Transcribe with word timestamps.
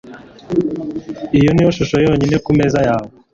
Iyo 1.37 1.49
niyo 1.51 1.69
shusho 1.77 1.95
yonyine 2.05 2.37
kumeza 2.45 2.79
yawe? 2.87 3.07